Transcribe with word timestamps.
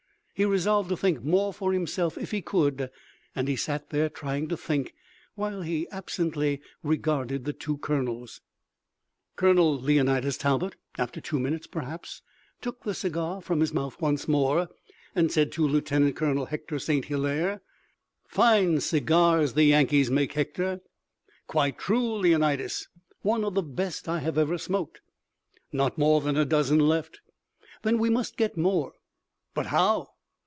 He 0.33 0.45
resolved 0.45 0.89
to 0.89 0.97
think 0.97 1.23
more 1.23 1.53
for 1.53 1.71
himself 1.71 2.17
if 2.17 2.31
he 2.31 2.41
could, 2.41 2.89
and 3.35 3.47
he 3.47 3.55
sat 3.55 3.91
there 3.91 4.09
trying 4.09 4.47
to 4.47 4.57
think, 4.57 4.95
while 5.35 5.61
he 5.61 5.87
absently 5.91 6.59
regarded 6.81 7.45
the 7.45 7.53
two 7.53 7.77
colonels. 7.77 8.41
Colonel 9.35 9.77
Leonidas 9.79 10.37
Talbot, 10.37 10.75
after 10.97 11.21
two 11.21 11.39
minutes 11.39 11.67
perhaps, 11.67 12.23
took 12.59 12.81
the 12.81 12.95
cigar 12.95 13.39
from 13.39 13.59
his 13.59 13.71
mouth 13.71 14.01
once 14.01 14.27
more 14.27 14.67
and 15.13 15.31
said 15.31 15.51
to 15.51 15.67
Lieutenant 15.67 16.15
Colonel 16.15 16.47
Hector 16.47 16.79
St. 16.79 17.05
Hilaire: 17.05 17.61
"Fine 18.27 18.79
cigars 18.79 19.53
the 19.53 19.65
Yankees 19.65 20.09
make, 20.09 20.33
Hector." 20.33 20.81
"Quite 21.45 21.77
true, 21.77 22.13
Leonidas. 22.15 22.87
One 23.21 23.43
of 23.43 23.53
the 23.53 23.61
best 23.61 24.09
I 24.09 24.17
have 24.21 24.39
ever 24.39 24.57
smoked." 24.57 25.01
"Not 25.71 25.99
more 25.99 26.19
than 26.19 26.35
a 26.35 26.45
dozen 26.45 26.79
left." 26.79 27.19
"Then 27.83 27.99
we 27.99 28.09
must 28.09 28.37
get 28.37 28.57
more." 28.57 28.93
"But 29.53 29.67
how?" 29.67 30.07